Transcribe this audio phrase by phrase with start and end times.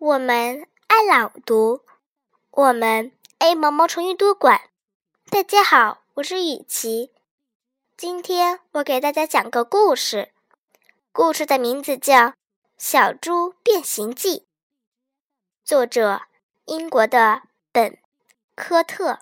[0.00, 1.84] 我们爱朗读，
[2.52, 4.60] 我们爱毛毛虫阅读馆。
[5.28, 7.10] 大家好，我是雨琪。
[7.96, 10.32] 今天我给大家讲个故事，
[11.10, 12.14] 故事的名字叫
[12.76, 14.38] 《小猪变形记》，
[15.64, 16.22] 作者
[16.66, 17.42] 英国的
[17.72, 17.90] 本·
[18.54, 19.18] 科特。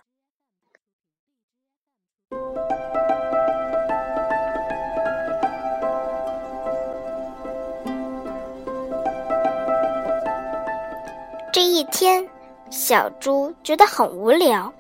[11.57, 12.29] 这一天，
[12.69, 14.71] 小猪觉得很无聊，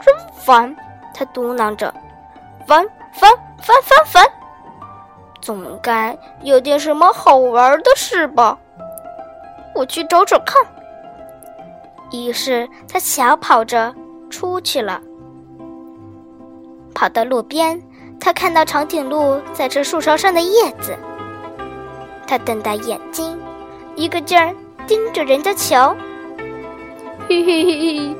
[0.00, 0.74] 真烦。
[1.12, 1.92] 他嘟囔着
[2.66, 2.82] ：“烦
[3.12, 4.24] 烦烦烦烦，
[5.42, 8.58] 总该有点什么好玩的事吧？
[9.74, 10.56] 我去找找看。”
[12.12, 13.94] 于是他小跑着
[14.30, 15.02] 出去了。
[16.94, 17.78] 跑到路边，
[18.18, 20.96] 他看到长颈鹿在吃树梢上的叶子。
[22.26, 23.38] 他瞪大眼睛，
[23.96, 24.54] 一个劲儿。
[24.88, 25.94] 盯着人家瞧，
[27.28, 28.16] 嘿嘿嘿嘿！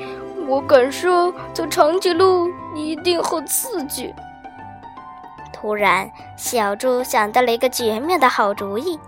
[0.46, 4.14] 我敢说，走长颈鹿一定很刺激。
[5.50, 9.00] 突然，小猪想到了一个绝妙的好主意。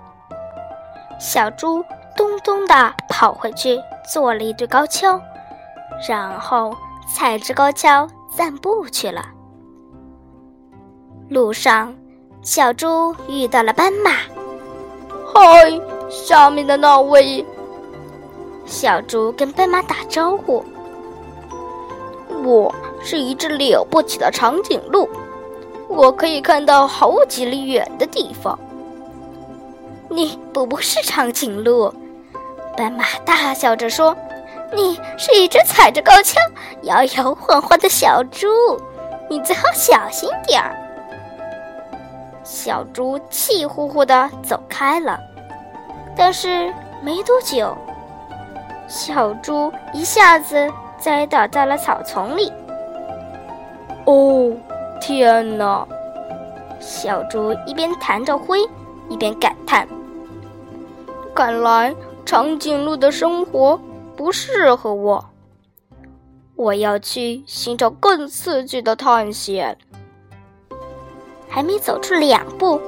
[1.21, 1.85] 小猪
[2.17, 3.79] 咚咚地跑回去，
[4.11, 5.21] 做了一对高跷，
[6.09, 6.75] 然后
[7.15, 9.27] 踩着高跷散步去了。
[11.29, 11.95] 路上，
[12.41, 14.13] 小猪遇到了斑马。
[15.33, 15.71] 嗨，
[16.11, 17.45] 下面的那位。
[18.67, 20.65] 小猪跟斑马打招呼
[22.45, 25.09] ：“我是一只了不起的长颈鹿，
[25.89, 28.59] 我可以看到好几里远的地方。”
[30.09, 31.93] 你不是长颈鹿，
[32.77, 34.17] 斑马大笑着说
[34.75, 36.37] ：“你是一只踩着高跷、
[36.83, 38.49] 摇摇晃晃的小猪，
[39.29, 40.77] 你最好小心点儿。”
[42.43, 45.19] 小猪气呼呼的走开了。
[46.21, 47.75] 但是没多久，
[48.87, 52.53] 小猪一下子栽倒在了草丛里。
[54.05, 54.55] 哦，
[55.01, 55.89] 天哪！
[56.79, 58.61] 小猪一边弹着灰，
[59.09, 59.89] 一边感叹
[61.35, 61.95] ：“看来
[62.27, 63.81] 长颈鹿的生活
[64.15, 65.25] 不适合我。
[66.55, 69.79] 我要去寻找更刺激的探险。”
[71.49, 72.79] 还没走出两步。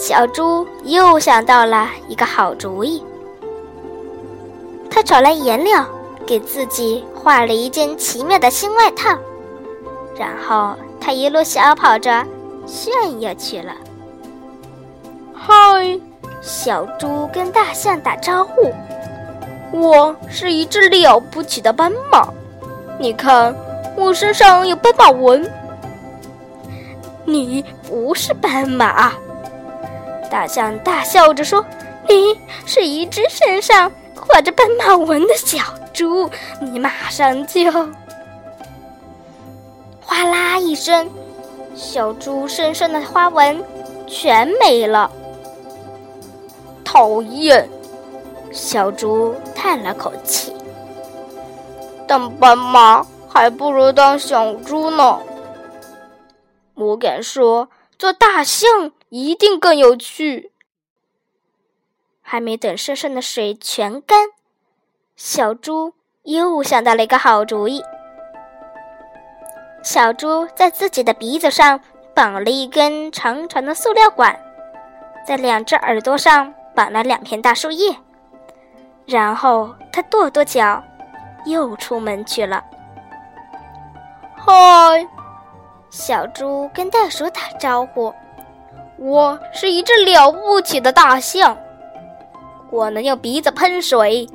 [0.00, 3.04] 小猪又想到了一个好主意，
[4.90, 5.84] 他找来颜料，
[6.26, 9.10] 给自己画了一件奇妙的新外套，
[10.18, 12.24] 然后他一路小跑着
[12.64, 13.74] 炫耀去了。
[15.34, 16.00] 嗨，
[16.40, 18.72] 小猪跟大象打招呼
[19.70, 22.26] ：“我是一只了不起的斑马，
[22.98, 23.54] 你看
[23.96, 25.46] 我身上有斑马纹。”
[27.26, 29.12] 你不是斑马。
[30.30, 31.64] 大象大笑着说
[32.08, 35.58] ：“你是一只身上画着斑马纹的小
[35.92, 36.30] 猪，
[36.60, 37.70] 你马上就……”
[40.00, 41.10] 哗啦一声，
[41.74, 43.62] 小猪身上的花纹
[44.06, 45.10] 全没了。
[46.84, 47.68] 讨厌！
[48.52, 50.54] 小猪叹了口气。
[52.06, 55.18] 当斑马还不如当小猪呢。
[56.74, 57.68] 我敢说，
[58.00, 58.92] 做大象。
[59.10, 60.52] 一定更有趣。
[62.22, 64.28] 还没等身上的水全干，
[65.16, 67.82] 小猪又想到了一个好主意。
[69.82, 71.80] 小猪在自己的鼻子上
[72.14, 74.40] 绑了一根长长的塑料管，
[75.26, 77.92] 在两只耳朵上绑了两片大树叶，
[79.06, 80.80] 然后他跺跺脚，
[81.46, 82.64] 又出门去了。
[84.36, 85.04] 嗨，
[85.90, 88.14] 小猪跟袋鼠打招呼。
[88.96, 91.56] 我是一只了不起的大象，
[92.70, 94.28] 我能用鼻子喷水。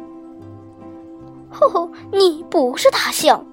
[1.51, 3.45] 吼吼，你不是大象！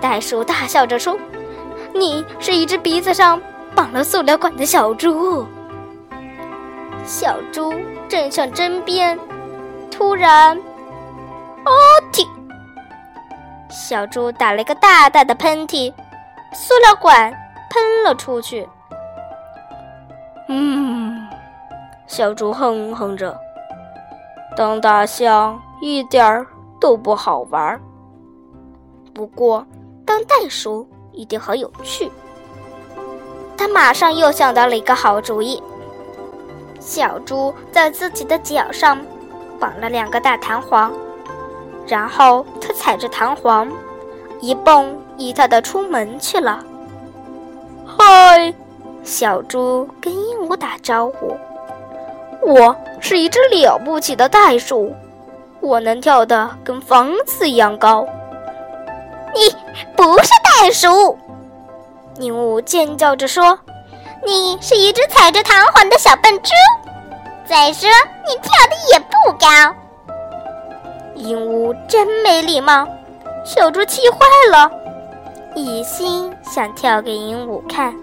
[0.00, 1.18] 袋鼠大笑着说
[1.92, 3.40] ：“你是一只鼻子上
[3.74, 5.44] 绑了塑料管的小猪。”
[7.04, 7.74] 小猪
[8.08, 9.18] 正想争辩，
[9.90, 11.70] 突然，啊
[12.12, 12.26] 嚏！
[13.70, 15.92] 小猪打了一个大大的喷嚏，
[16.58, 17.30] 塑料管
[17.68, 18.66] 喷了出去。
[20.48, 21.28] 嗯，
[22.06, 23.38] 小猪哼哼着，
[24.56, 26.46] 当大象一点儿
[26.80, 27.78] 都不好玩。
[29.14, 29.66] 不过，
[30.06, 32.10] 当袋鼠一定很有趣。
[33.56, 35.62] 他马上又想到了一个好主意。
[36.80, 38.98] 小猪在自己的脚上
[39.58, 40.92] 绑了两个大弹簧，
[41.86, 43.70] 然后他踩着弹簧，
[44.40, 46.64] 一蹦一跳的出门去了。
[47.86, 48.52] 嗨！
[49.04, 51.36] 小猪跟鹦鹉打招呼
[52.42, 54.92] ：“我是一只了不起的袋鼠，
[55.60, 58.04] 我能跳得跟房子一样高。
[59.32, 59.54] 你
[59.94, 61.16] 不是袋鼠，
[62.18, 63.56] 鹦鹉尖叫着说
[64.26, 66.50] ：“你是一只踩着弹簧的小笨猪。
[67.48, 67.88] 再说，
[68.26, 69.46] 你跳的也不高。”
[71.14, 72.88] 鹦鹉真没礼貌，
[73.44, 74.18] 小猪气坏
[74.50, 74.68] 了，
[75.56, 77.96] 一心想跳给鹦鹉看。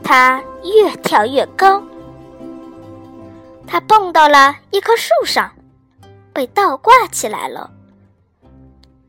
[0.00, 1.82] 它越跳越高，
[3.66, 5.50] 它蹦到了一棵树上，
[6.32, 7.68] 被倒挂起来了。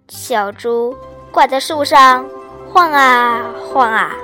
[0.09, 0.97] 小猪
[1.31, 2.25] 挂在树上
[2.73, 4.15] 晃啊晃啊，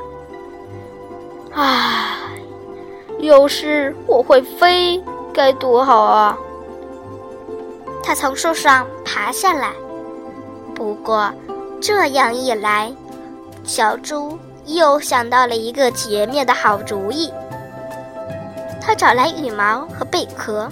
[1.54, 2.18] 唉，
[3.20, 5.00] 要是我会飞，
[5.32, 6.38] 该多好啊！
[8.04, 9.72] 它从树上爬下来，
[10.74, 11.32] 不过
[11.82, 12.92] 这样一来，
[13.64, 14.38] 小猪。
[14.70, 17.32] 又想到了一个绝妙的好主意。
[18.82, 20.70] 他找来羽毛和贝壳，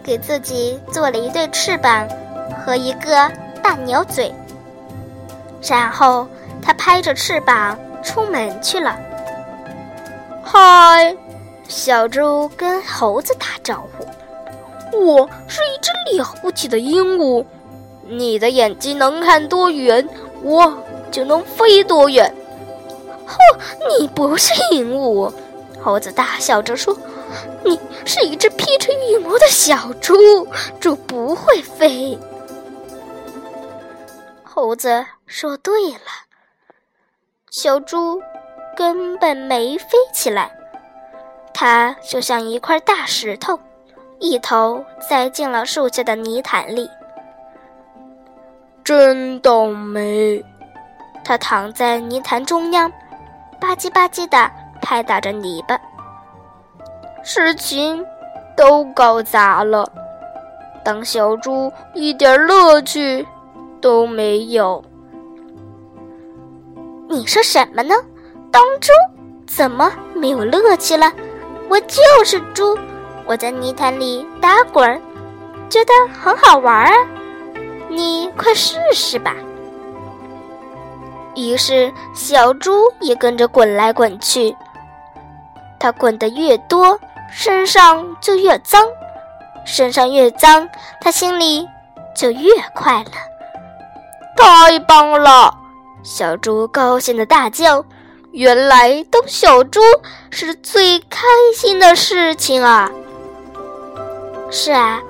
[0.00, 2.08] 给自己做了一对翅膀
[2.64, 3.28] 和一个
[3.64, 4.32] 大鸟嘴。
[5.60, 6.24] 然后
[6.62, 8.96] 他拍着翅膀出门去了。
[10.44, 11.16] 嗨，
[11.66, 14.06] 小猪跟猴子打招呼
[14.96, 17.44] ：“我是一只了不起的鹦鹉，
[18.06, 20.08] 你的眼睛能看多远，
[20.46, 20.72] 我
[21.10, 22.32] 就能飞多远。”
[23.26, 23.36] 哼，
[23.98, 25.32] 你不是鹦鹉，
[25.82, 26.96] 猴子大笑着说
[27.64, 30.46] ：“你是一只披着羽毛的小猪，
[30.78, 32.16] 猪不会飞。”
[34.44, 35.98] 猴子说：“对了，
[37.50, 38.22] 小猪
[38.76, 40.50] 根本没飞起来，
[41.52, 43.58] 它就像一块大石头，
[44.20, 46.88] 一头栽进了树下的泥潭里。
[48.86, 50.44] 真倒霉！
[51.24, 52.88] 它躺在泥潭中央。”
[53.60, 54.48] 吧唧吧唧的
[54.80, 55.76] 拍打着泥巴，
[57.24, 58.06] 事情
[58.56, 59.90] 都搞砸了。
[60.84, 63.26] 当小猪一点乐趣
[63.80, 64.84] 都没有。
[67.08, 67.92] 你说什么呢？
[68.52, 68.92] 当猪
[69.48, 71.12] 怎么没有乐趣了？
[71.68, 72.78] 我就是猪，
[73.24, 74.88] 我在泥潭里打滚，
[75.68, 76.92] 觉得很好玩啊！
[77.96, 79.34] 你快试试吧。
[81.34, 84.54] 于是，小猪也跟着滚来滚去。
[85.78, 86.98] 它滚得越多，
[87.30, 88.82] 身上就越脏；
[89.66, 90.68] 身上越脏，
[91.00, 91.66] 它心里
[92.14, 93.10] 就越快乐。
[94.36, 95.54] 太棒了！
[96.02, 97.84] 小猪高兴的大叫
[98.32, 99.80] ：“原来当小猪
[100.30, 102.90] 是最开心的事情啊！”
[104.50, 105.02] 是啊，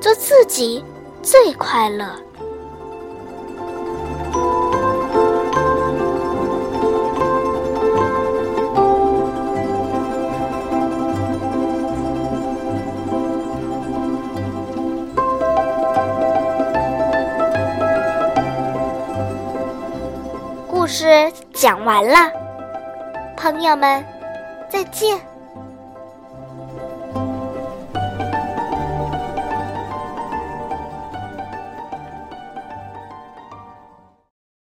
[0.00, 0.84] 做自己
[1.22, 2.06] 最快乐。
[20.84, 22.30] 故事讲完了，
[23.38, 24.04] 朋友们，
[24.68, 25.18] 再见。